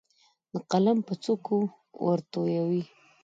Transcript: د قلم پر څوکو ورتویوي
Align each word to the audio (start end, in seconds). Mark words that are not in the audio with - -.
د 0.53 0.53
قلم 0.71 0.97
پر 1.07 1.15
څوکو 1.23 1.57
ورتویوي 2.07 2.83